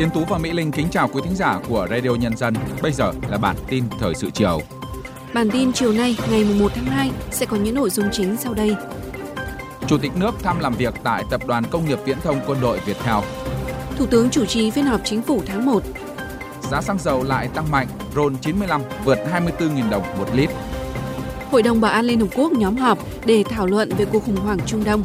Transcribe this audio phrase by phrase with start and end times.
[0.00, 2.54] Tiến Tú và Mỹ Linh kính chào quý thính giả của Radio Nhân dân.
[2.82, 4.60] Bây giờ là bản tin thời sự chiều.
[5.34, 8.54] Bản tin chiều nay, ngày 1 tháng 2 sẽ có những nội dung chính sau
[8.54, 8.76] đây.
[9.86, 12.78] Chủ tịch nước thăm làm việc tại Tập đoàn Công nghiệp Viễn thông Quân đội
[12.86, 13.22] Việt Theo.
[13.96, 15.82] Thủ tướng chủ trì phiên họp chính phủ tháng 1.
[16.70, 20.50] Giá xăng dầu lại tăng mạnh, RON 95 vượt 24.000 đồng một lít.
[21.50, 24.36] Hội đồng Bảo an Liên Hợp Quốc nhóm họp để thảo luận về cuộc khủng
[24.36, 25.02] hoảng Trung Đông.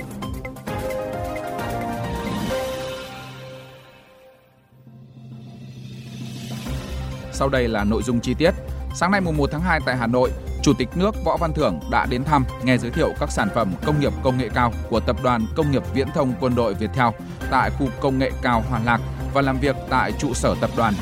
[7.35, 8.51] Sau đây là nội dung chi tiết.
[8.93, 10.31] Sáng nay mùng 1 tháng 2 tại Hà Nội,
[10.63, 13.73] Chủ tịch nước Võ Văn Thưởng đã đến thăm, nghe giới thiệu các sản phẩm
[13.85, 16.89] công nghiệp công nghệ cao của Tập đoàn Công nghiệp Viễn thông Quân đội Việt
[16.93, 17.13] Theo
[17.51, 19.01] tại khu công nghệ cao Hòa Lạc
[19.33, 20.93] và làm việc tại trụ sở tập đoàn.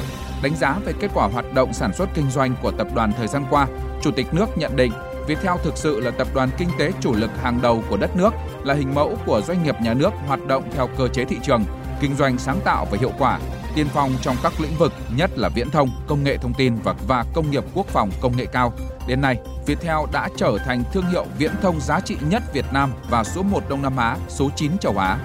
[0.43, 3.27] Đánh giá về kết quả hoạt động sản xuất kinh doanh của tập đoàn thời
[3.27, 3.67] gian qua,
[4.01, 4.91] Chủ tịch nước nhận định
[5.27, 8.34] Viettel thực sự là tập đoàn kinh tế chủ lực hàng đầu của đất nước,
[8.63, 11.63] là hình mẫu của doanh nghiệp nhà nước hoạt động theo cơ chế thị trường,
[12.01, 13.40] kinh doanh sáng tạo và hiệu quả,
[13.76, 16.96] tiên phong trong các lĩnh vực, nhất là viễn thông, công nghệ thông tin và,
[17.07, 18.74] và công nghiệp quốc phòng công nghệ cao.
[19.07, 22.91] Đến nay, Viettel đã trở thành thương hiệu viễn thông giá trị nhất Việt Nam
[23.10, 25.18] và số 1 Đông Nam Á, số 9 châu Á.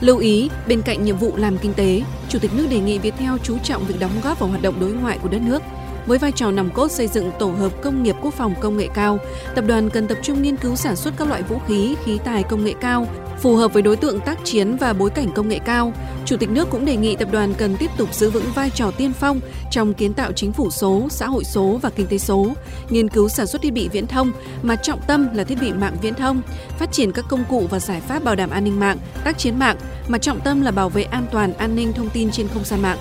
[0.00, 3.30] Lưu ý, bên cạnh nhiệm vụ làm kinh tế, Chủ tịch nước đề nghị Viettel
[3.42, 5.62] chú trọng việc đóng góp vào hoạt động đối ngoại của đất nước,
[6.06, 8.88] với vai trò nòng cốt xây dựng tổ hợp công nghiệp quốc phòng công nghệ
[8.94, 9.18] cao,
[9.54, 12.42] tập đoàn cần tập trung nghiên cứu sản xuất các loại vũ khí, khí tài
[12.42, 13.06] công nghệ cao,
[13.38, 15.92] phù hợp với đối tượng tác chiến và bối cảnh công nghệ cao.
[16.24, 18.90] Chủ tịch nước cũng đề nghị tập đoàn cần tiếp tục giữ vững vai trò
[18.90, 19.40] tiên phong
[19.70, 22.46] trong kiến tạo chính phủ số, xã hội số và kinh tế số,
[22.90, 24.32] nghiên cứu sản xuất thiết bị viễn thông
[24.62, 26.42] mà trọng tâm là thiết bị mạng viễn thông,
[26.78, 29.58] phát triển các công cụ và giải pháp bảo đảm an ninh mạng, tác chiến
[29.58, 29.76] mạng
[30.08, 32.82] mà trọng tâm là bảo vệ an toàn an ninh thông tin trên không gian
[32.82, 32.98] mạng.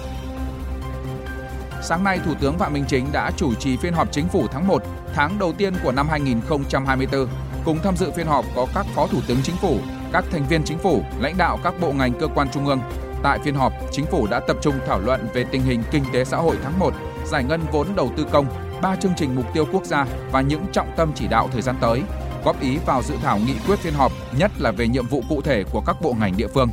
[1.88, 4.67] Sáng nay, Thủ tướng Phạm Minh Chính đã chủ trì phiên họp chính phủ tháng
[4.67, 4.83] 1,
[5.14, 7.28] tháng đầu tiên của năm 2024.
[7.66, 9.78] Cùng tham dự phiên họp có các Phó Thủ tướng Chính phủ,
[10.13, 12.79] các thành viên Chính phủ, lãnh đạo các bộ ngành cơ quan trung ương.
[13.23, 16.25] Tại phiên họp, Chính phủ đã tập trung thảo luận về tình hình kinh tế
[16.25, 16.94] xã hội tháng 1,
[17.25, 18.46] giải ngân vốn đầu tư công,
[18.81, 21.75] ba chương trình mục tiêu quốc gia và những trọng tâm chỉ đạo thời gian
[21.81, 22.02] tới,
[22.46, 25.41] góp ý vào dự thảo nghị quyết phiên họp, nhất là về nhiệm vụ cụ
[25.41, 26.69] thể của các bộ ngành địa phương.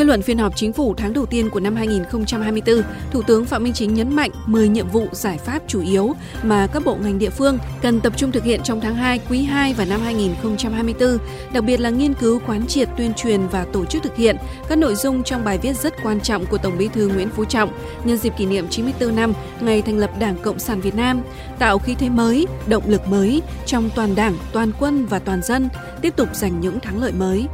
[0.00, 3.62] Kết luận phiên họp chính phủ tháng đầu tiên của năm 2024, Thủ tướng Phạm
[3.62, 6.12] Minh Chính nhấn mạnh 10 nhiệm vụ giải pháp chủ yếu
[6.42, 9.42] mà các bộ ngành địa phương cần tập trung thực hiện trong tháng 2, quý
[9.42, 11.18] 2 và năm 2024,
[11.52, 14.36] đặc biệt là nghiên cứu quán triệt tuyên truyền và tổ chức thực hiện
[14.68, 17.44] các nội dung trong bài viết rất quan trọng của Tổng Bí thư Nguyễn Phú
[17.44, 17.70] Trọng
[18.04, 21.22] nhân dịp kỷ niệm 94 năm ngày thành lập Đảng Cộng sản Việt Nam,
[21.58, 25.68] tạo khí thế mới, động lực mới trong toàn Đảng, toàn quân và toàn dân,
[26.02, 27.46] tiếp tục giành những thắng lợi mới.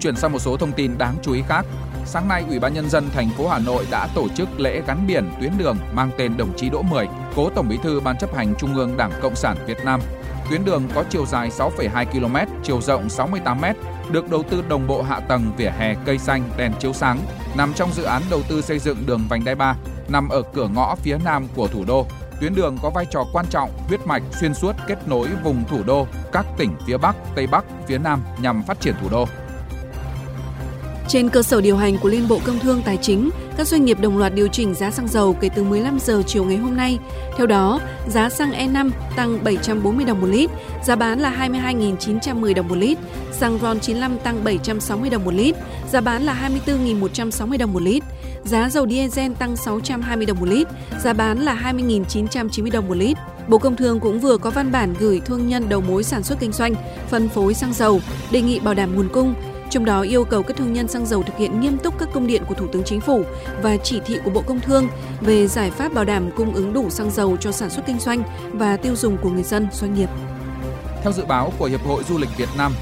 [0.00, 1.66] Chuyển sang một số thông tin đáng chú ý khác.
[2.06, 5.06] Sáng nay, Ủy ban nhân dân thành phố Hà Nội đã tổ chức lễ gắn
[5.06, 8.34] biển tuyến đường mang tên đồng chí Đỗ Mười, cố Tổng Bí thư Ban chấp
[8.34, 10.00] hành Trung ương Đảng Cộng sản Việt Nam.
[10.50, 13.64] Tuyến đường có chiều dài 6,2 km, chiều rộng 68 m,
[14.12, 17.18] được đầu tư đồng bộ hạ tầng vỉa hè cây xanh, đèn chiếu sáng,
[17.56, 19.76] nằm trong dự án đầu tư xây dựng đường vành đai 3,
[20.08, 22.06] nằm ở cửa ngõ phía nam của thủ đô,
[22.40, 25.82] Tuyến đường có vai trò quan trọng, huyết mạch xuyên suốt kết nối vùng thủ
[25.86, 29.28] đô, các tỉnh phía Bắc, Tây Bắc, phía Nam nhằm phát triển thủ đô.
[31.08, 34.00] Trên cơ sở điều hành của Liên Bộ Công Thương Tài chính, các doanh nghiệp
[34.00, 36.98] đồng loạt điều chỉnh giá xăng dầu kể từ 15 giờ chiều ngày hôm nay.
[37.36, 40.50] Theo đó, giá xăng E5 tăng 740 đồng một lít,
[40.84, 42.98] giá bán là 22.910 đồng một lít,
[43.32, 45.56] xăng RON 95 tăng 760 đồng một lít,
[45.90, 48.02] giá bán là 24.160 đồng một lít,
[48.44, 50.68] giá dầu diesel tăng 620 đồng một lít,
[51.02, 53.16] giá bán là 20.990 đồng một lít.
[53.48, 56.40] Bộ Công Thương cũng vừa có văn bản gửi thương nhân đầu mối sản xuất
[56.40, 56.74] kinh doanh,
[57.10, 59.34] phân phối xăng dầu, đề nghị bảo đảm nguồn cung,
[59.70, 62.26] trong đó yêu cầu các thương nhân xăng dầu thực hiện nghiêm túc các công
[62.26, 63.22] điện của Thủ tướng Chính phủ
[63.62, 64.88] và chỉ thị của Bộ Công Thương
[65.20, 68.22] về giải pháp bảo đảm cung ứng đủ xăng dầu cho sản xuất kinh doanh
[68.52, 70.08] và tiêu dùng của người dân, doanh nghiệp.
[71.02, 72.72] Theo dự báo của Hiệp hội Du lịch Việt Nam,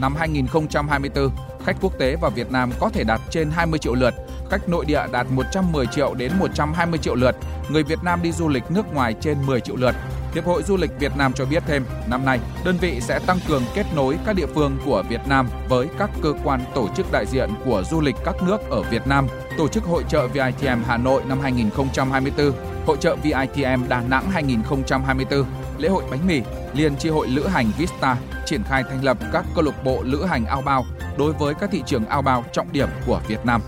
[0.00, 1.30] năm 2024,
[1.64, 4.14] khách quốc tế vào Việt Nam có thể đạt trên 20 triệu lượt,
[4.50, 7.36] khách nội địa đạt 110 triệu đến 120 triệu lượt,
[7.70, 9.94] người Việt Nam đi du lịch nước ngoài trên 10 triệu lượt.
[10.34, 13.38] Hiệp hội Du lịch Việt Nam cho biết thêm, năm nay, đơn vị sẽ tăng
[13.48, 17.06] cường kết nối các địa phương của Việt Nam với các cơ quan tổ chức
[17.12, 19.26] đại diện của du lịch các nước ở Việt Nam,
[19.58, 22.52] tổ chức hội trợ VITM Hà Nội năm 2024,
[22.86, 25.44] hội trợ VITM Đà Nẵng 2024,
[25.78, 26.42] lễ hội bánh mì,
[26.74, 28.16] Liên tri hội lữ hành Vista
[28.46, 30.84] triển khai thành lập các câu lạc bộ lữ hành ao bao
[31.18, 33.60] đối với các thị trường ao bao trọng điểm của Việt Nam.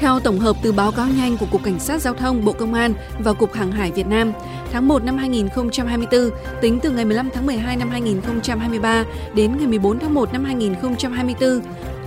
[0.00, 2.74] Theo tổng hợp từ báo cáo nhanh của Cục Cảnh sát Giao thông Bộ Công
[2.74, 4.32] an và Cục Hàng hải Việt Nam,
[4.72, 6.30] tháng 1 năm 2024,
[6.60, 9.04] tính từ ngày 15 tháng 12 năm 2023
[9.34, 11.60] đến ngày 14 tháng 1 năm 2024,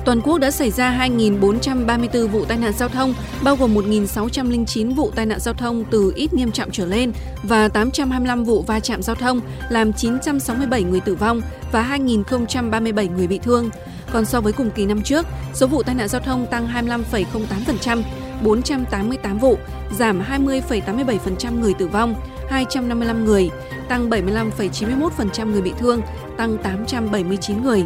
[0.05, 3.13] Toàn quốc đã xảy ra 2.434 vụ tai nạn giao thông,
[3.43, 7.11] bao gồm 1.609 vụ tai nạn giao thông từ ít nghiêm trọng trở lên
[7.43, 11.41] và 825 vụ va chạm giao thông, làm 967 người tử vong
[11.71, 13.69] và 2.037 người bị thương.
[14.13, 18.01] Còn so với cùng kỳ năm trước, số vụ tai nạn giao thông tăng 25,08%,
[18.43, 19.57] 488 vụ,
[19.97, 22.15] giảm 20,87% người tử vong,
[22.49, 23.49] 255 người,
[23.89, 26.01] tăng 75,91% người bị thương,
[26.37, 27.85] tăng 879 người.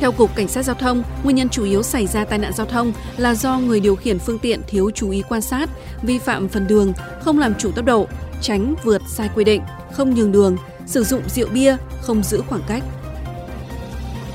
[0.00, 2.66] Theo Cục Cảnh sát Giao thông, nguyên nhân chủ yếu xảy ra tai nạn giao
[2.66, 5.70] thông là do người điều khiển phương tiện thiếu chú ý quan sát,
[6.02, 8.06] vi phạm phần đường, không làm chủ tốc độ,
[8.40, 9.62] tránh vượt sai quy định,
[9.92, 10.56] không nhường đường,
[10.86, 12.82] sử dụng rượu bia, không giữ khoảng cách.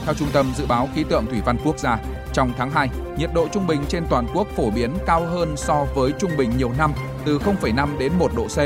[0.09, 1.97] Theo Trung tâm Dự báo Khí tượng Thủy văn Quốc gia,
[2.33, 5.85] trong tháng 2, nhiệt độ trung bình trên toàn quốc phổ biến cao hơn so
[5.95, 6.93] với trung bình nhiều năm
[7.25, 8.57] từ 0,5 đến 1 độ C.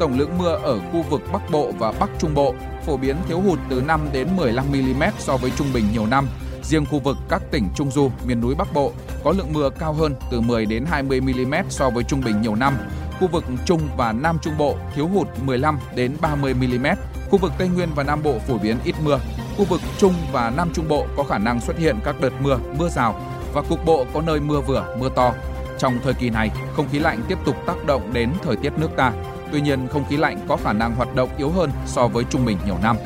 [0.00, 2.54] Tổng lượng mưa ở khu vực Bắc Bộ và Bắc Trung Bộ
[2.86, 6.26] phổ biến thiếu hụt từ 5 đến 15 mm so với trung bình nhiều năm.
[6.62, 8.92] Riêng khu vực các tỉnh Trung Du, miền núi Bắc Bộ
[9.24, 12.54] có lượng mưa cao hơn từ 10 đến 20 mm so với trung bình nhiều
[12.54, 12.74] năm.
[13.20, 16.86] Khu vực Trung và Nam Trung Bộ thiếu hụt 15 đến 30 mm.
[17.30, 19.20] Khu vực Tây Nguyên và Nam Bộ phổ biến ít mưa.
[19.56, 22.58] Khu vực Trung và Nam Trung Bộ có khả năng xuất hiện các đợt mưa,
[22.78, 23.20] mưa rào
[23.54, 25.34] và cục bộ có nơi mưa vừa, mưa to.
[25.78, 28.88] Trong thời kỳ này, không khí lạnh tiếp tục tác động đến thời tiết nước
[28.96, 29.12] ta.
[29.52, 32.44] Tuy nhiên, không khí lạnh có khả năng hoạt động yếu hơn so với trung
[32.44, 32.96] bình nhiều năm.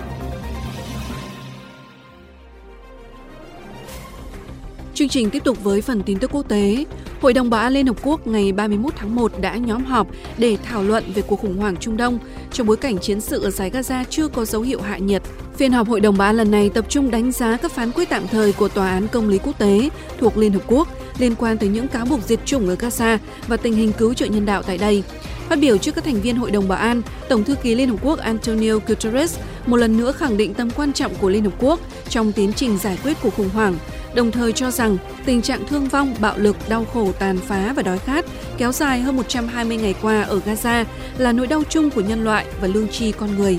[4.94, 6.84] Chương trình tiếp tục với phần tin tức quốc tế.
[7.20, 10.06] Hội đồng Bảo an Liên Hợp Quốc ngày 31 tháng 1 đã nhóm họp
[10.38, 12.18] để thảo luận về cuộc khủng hoảng Trung Đông
[12.52, 15.22] trong bối cảnh chiến sự ở giải Gaza chưa có dấu hiệu hạ nhiệt.
[15.56, 18.08] Phiên họp Hội đồng Bảo an lần này tập trung đánh giá các phán quyết
[18.08, 19.88] tạm thời của Tòa án Công lý Quốc tế
[20.18, 20.88] thuộc Liên Hợp Quốc
[21.18, 24.26] liên quan tới những cáo buộc diệt chủng ở Gaza và tình hình cứu trợ
[24.26, 25.02] nhân đạo tại đây.
[25.48, 27.96] Phát biểu trước các thành viên Hội đồng Bảo an, Tổng thư ký Liên Hợp
[28.02, 31.80] Quốc Antonio Guterres một lần nữa khẳng định tầm quan trọng của Liên Hợp Quốc
[32.08, 33.76] trong tiến trình giải quyết cuộc khủng hoảng,
[34.14, 37.82] đồng thời cho rằng tình trạng thương vong, bạo lực, đau khổ, tàn phá và
[37.82, 38.24] đói khát
[38.58, 40.84] kéo dài hơn 120 ngày qua ở Gaza
[41.18, 43.58] là nỗi đau chung của nhân loại và lương tri con người.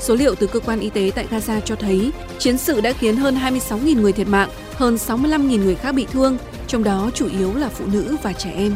[0.00, 3.16] Số liệu từ cơ quan y tế tại Gaza cho thấy chiến sự đã khiến
[3.16, 7.54] hơn 26.000 người thiệt mạng, hơn 65.000 người khác bị thương, trong đó chủ yếu
[7.54, 8.74] là phụ nữ và trẻ em.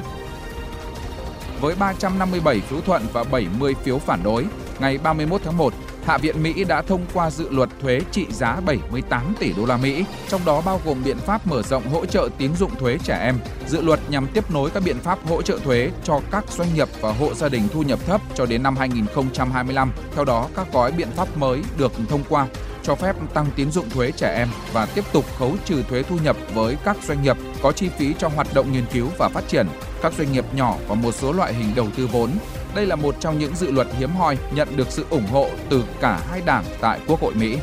[1.60, 4.46] Với 357 phiếu thuận và 70 phiếu phản đối,
[4.80, 5.74] ngày 31 tháng 1,
[6.06, 9.76] Hạ viện Mỹ đã thông qua dự luật thuế trị giá 78 tỷ đô la
[9.76, 13.18] Mỹ, trong đó bao gồm biện pháp mở rộng hỗ trợ tín dụng thuế trẻ
[13.18, 13.38] em.
[13.66, 16.88] Dự luật nhằm tiếp nối các biện pháp hỗ trợ thuế cho các doanh nghiệp
[17.00, 19.92] và hộ gia đình thu nhập thấp cho đến năm 2025.
[20.14, 22.46] Theo đó, các gói biện pháp mới được thông qua
[22.82, 26.16] cho phép tăng tín dụng thuế trẻ em và tiếp tục khấu trừ thuế thu
[26.24, 29.48] nhập với các doanh nghiệp có chi phí cho hoạt động nghiên cứu và phát
[29.48, 29.66] triển,
[30.02, 32.30] các doanh nghiệp nhỏ và một số loại hình đầu tư vốn.
[32.74, 35.84] Đây là một trong những dự luật hiếm hoi nhận được sự ủng hộ từ
[36.00, 37.56] cả hai đảng tại Quốc hội Mỹ.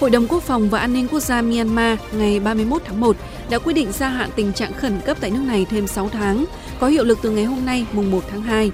[0.00, 3.16] Hội đồng Quốc phòng và An ninh Quốc gia Myanmar ngày 31 tháng 1
[3.50, 6.44] đã quyết định gia hạn tình trạng khẩn cấp tại nước này thêm 6 tháng,
[6.80, 8.70] có hiệu lực từ ngày hôm nay mùng 1 tháng 2.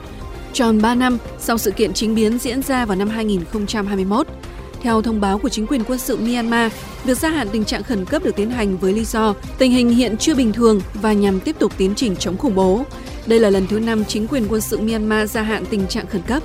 [0.53, 4.27] Tròn 3 năm sau sự kiện chính biến diễn ra vào năm 2021.
[4.83, 6.73] Theo thông báo của chính quyền quân sự Myanmar,
[7.05, 9.91] việc gia hạn tình trạng khẩn cấp được tiến hành với lý do tình hình
[9.91, 12.85] hiện chưa bình thường và nhằm tiếp tục tiến trình chống khủng bố.
[13.27, 16.23] Đây là lần thứ năm chính quyền quân sự Myanmar gia hạn tình trạng khẩn
[16.23, 16.43] cấp.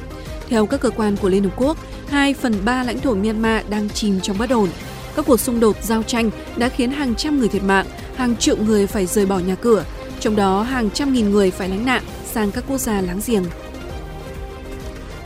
[0.50, 1.78] Theo các cơ quan của Liên Hợp Quốc,
[2.10, 4.70] 2 phần 3 lãnh thổ Myanmar đang chìm trong bất ổn.
[5.16, 7.86] Các cuộc xung đột giao tranh đã khiến hàng trăm người thiệt mạng,
[8.16, 9.86] hàng triệu người phải rời bỏ nhà cửa,
[10.20, 13.44] trong đó hàng trăm nghìn người phải lánh nạn sang các quốc gia láng giềng.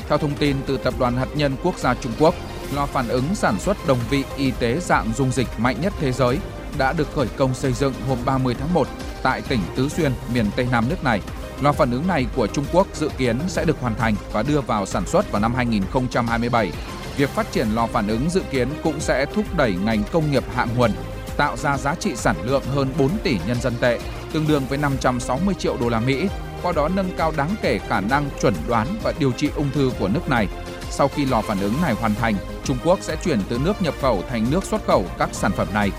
[0.10, 2.36] Theo thông tin từ Tập đoàn Hạt nhân Quốc gia Trung Quốc,
[2.76, 6.12] lò phản ứng sản xuất đồng vị y tế dạng dung dịch mạnh nhất thế
[6.12, 6.38] giới
[6.78, 8.88] đã được khởi công xây dựng hôm 30 tháng 1
[9.24, 11.22] tại tỉnh Tứ Xuyên, miền Tây Nam nước này.
[11.62, 14.62] Lò phản ứng này của Trung Quốc dự kiến sẽ được hoàn thành và đưa
[14.62, 16.72] vào sản xuất vào năm 2027.
[17.18, 20.44] Việc phát triển lò phản ứng dự kiến cũng sẽ thúc đẩy ngành công nghiệp
[20.56, 20.92] hạng nguồn,
[21.38, 24.00] tạo ra giá trị sản lượng hơn 4 tỷ nhân dân tệ,
[24.34, 26.28] tương đương với 560 triệu đô la Mỹ,
[26.64, 29.92] qua đó nâng cao đáng kể khả năng chuẩn đoán và điều trị ung thư
[30.00, 30.48] của nước này.
[30.90, 33.94] Sau khi lò phản ứng này hoàn thành, Trung Quốc sẽ chuyển từ nước nhập
[34.02, 35.92] khẩu thành nước xuất khẩu các sản phẩm này.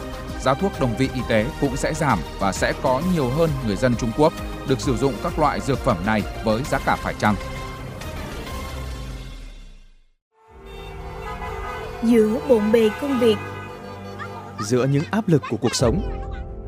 [0.45, 3.77] Giá thuốc đồng vị y tế cũng sẽ giảm và sẽ có nhiều hơn người
[3.77, 4.33] dân Trung Quốc
[4.69, 7.35] được sử dụng các loại dược phẩm này với giá cả phải chăng.
[12.03, 13.37] Giữa bộn bề công việc
[14.61, 16.03] Giữa những áp lực của cuộc sống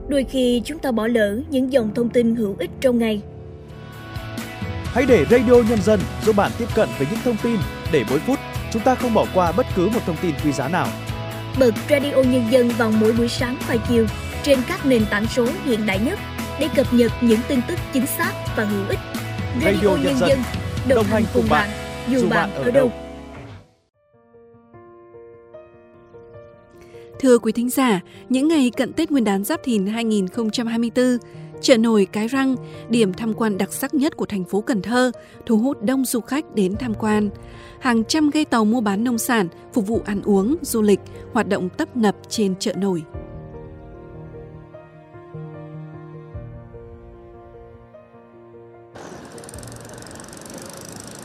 [0.09, 3.23] Đôi khi chúng ta bỏ lỡ những dòng thông tin hữu ích trong ngày
[4.85, 7.57] Hãy để Radio Nhân dân giúp bạn tiếp cận với những thông tin
[7.93, 8.39] để mỗi phút
[8.73, 10.87] chúng ta không bỏ qua bất cứ một thông tin quý giá nào.
[11.59, 14.07] Bật Radio Nhân dân vào mỗi buổi sáng và chiều
[14.43, 16.19] trên các nền tảng số hiện đại nhất
[16.61, 18.99] để cập nhật những tin tức chính xác và hữu ích.
[19.65, 20.39] Radio, Radio Nhân, dân,
[20.89, 22.93] đồng, đồng hành cùng bạn, bạn dù bạn ở đâu.
[27.21, 31.19] Thưa quý thính giả, những ngày cận Tết Nguyên đán Giáp Thìn 2024,
[31.63, 32.57] Chợ nổi Cái Răng,
[32.89, 35.13] điểm tham quan đặc sắc nhất của thành phố Cần Thơ,
[35.47, 37.31] thu hút đông du khách đến tham quan.
[37.81, 41.01] Hàng trăm ghe tàu mua bán nông sản, phục vụ ăn uống, du lịch,
[41.33, 43.03] hoạt động tấp nập trên chợ nổi.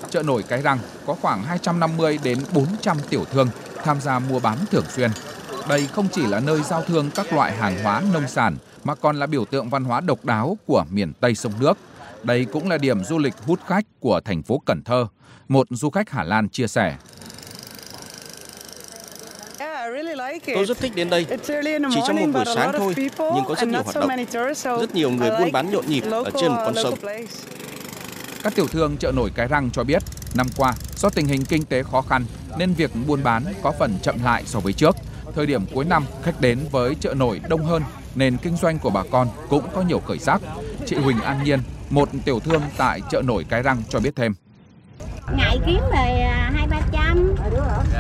[0.10, 3.48] Chợ nổi Cái Răng có khoảng 250 đến 400 tiểu thương
[3.84, 5.12] tham gia mua bán thường xuyên
[5.69, 9.19] đây không chỉ là nơi giao thương các loại hàng hóa nông sản mà còn
[9.19, 11.77] là biểu tượng văn hóa độc đáo của miền Tây sông nước.
[12.24, 15.07] Đây cũng là điểm du lịch hút khách của thành phố Cần Thơ.
[15.47, 16.97] Một du khách Hà Lan chia sẻ.
[20.55, 21.25] Tôi rất thích đến đây.
[21.47, 24.09] Chỉ trong một buổi sáng thôi, nhưng có rất nhiều hoạt động.
[24.79, 27.00] Rất nhiều người buôn bán nhộn nhịp ở trên một con sông.
[28.43, 31.65] Các tiểu thương chợ nổi Cái Răng cho biết, năm qua do tình hình kinh
[31.65, 32.25] tế khó khăn
[32.57, 34.95] nên việc buôn bán có phần chậm lại so với trước.
[35.36, 37.84] Thời điểm cuối năm, khách đến với chợ nổi đông hơn
[38.15, 40.41] nên kinh doanh của bà con cũng có nhiều khởi sắc.
[40.86, 44.34] Chị Huỳnh An Nhiên, một tiểu thương tại chợ nổi Cái Răng cho biết thêm.
[45.38, 47.36] Ngày kiếm về à, hai ba trăm,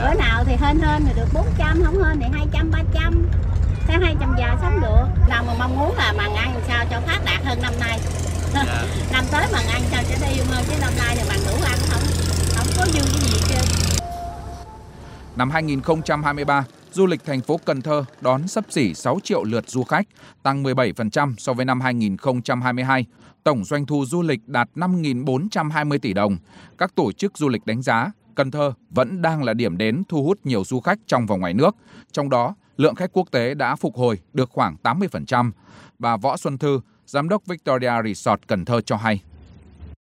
[0.01, 3.27] bữa nào thì hên hên thì được 400, không hên thì 200, 300.
[3.87, 5.29] Thế 200 giờ sống được.
[5.29, 7.99] Nào mà mong muốn là màng ăn sao cho phát đạt hơn năm nay.
[8.53, 8.63] Dạ.
[9.11, 11.77] năm tới màng ăn sao cho đi hơn chứ năm nay thì màng đủ ăn
[11.89, 12.01] không,
[12.55, 13.55] không có dư cái gì chứ.
[15.35, 19.83] Năm 2023, du lịch thành phố Cần Thơ đón sấp xỉ 6 triệu lượt du
[19.83, 20.07] khách,
[20.43, 23.05] tăng 17% so với năm 2022.
[23.43, 26.37] Tổng doanh thu du lịch đạt 5.420 tỷ đồng.
[26.77, 30.23] Các tổ chức du lịch đánh giá Cần Thơ vẫn đang là điểm đến thu
[30.23, 31.75] hút nhiều du khách trong và ngoài nước.
[32.11, 35.51] Trong đó, lượng khách quốc tế đã phục hồi được khoảng 80%.
[35.99, 39.21] Bà Võ Xuân Thư, Giám đốc Victoria Resort Cần Thơ cho hay.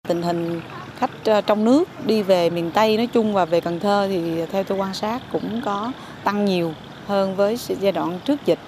[0.09, 0.61] Tình hình
[0.99, 4.47] khách ờ, trong nước đi về miền Tây nói chung và về Cần Thơ thì
[4.52, 5.93] theo tôi quan sát cũng có
[6.25, 6.75] tăng nhiều
[7.07, 8.59] hơn với giai đoạn trước dịch.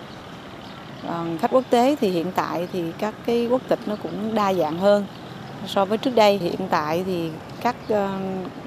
[1.40, 4.78] khách quốc tế thì hiện tại thì các cái quốc tịch nó cũng đa dạng
[4.78, 5.06] hơn
[5.66, 6.38] so với trước đây.
[6.38, 7.30] Hiện tại thì
[7.61, 8.18] các ờ,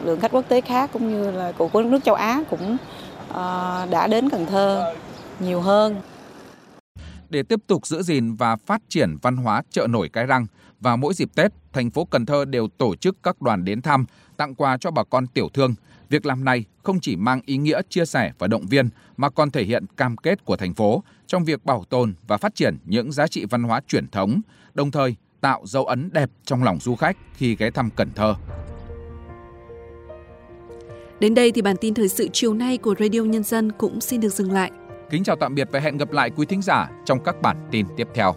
[0.03, 2.77] lượng khách quốc tế khác cũng như là của các nước châu Á cũng
[3.29, 4.93] ờ, đã đến Cần Thơ
[5.39, 6.01] nhiều hơn.
[7.29, 10.45] Để tiếp tục giữ gìn và phát triển văn hóa chợ nổi Cái Răng,
[10.79, 14.05] vào mỗi dịp Tết, thành phố Cần Thơ đều tổ chức các đoàn đến thăm,
[14.37, 15.75] tặng quà cho bà con tiểu thương.
[16.09, 19.51] Việc làm này không chỉ mang ý nghĩa chia sẻ và động viên mà còn
[19.51, 23.11] thể hiện cam kết của thành phố trong việc bảo tồn và phát triển những
[23.11, 24.41] giá trị văn hóa truyền thống,
[24.73, 28.35] đồng thời tạo dấu ấn đẹp trong lòng du khách khi ghé thăm Cần Thơ.
[31.19, 34.21] Đến đây thì bản tin thời sự chiều nay của Radio Nhân dân cũng xin
[34.21, 34.71] được dừng lại.
[35.09, 37.85] Kính chào tạm biệt và hẹn gặp lại quý thính giả trong các bản tin
[37.97, 38.35] tiếp theo.